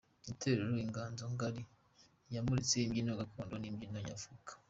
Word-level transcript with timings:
Itorero 0.31 0.75
Inganzo 0.85 1.23
Ngari 1.33 1.61
ryamuritse 2.27 2.75
imbyino 2.85 3.11
gakondo 3.19 3.55
n’imbyino 3.57 3.97
Nyafurika. 4.05 4.53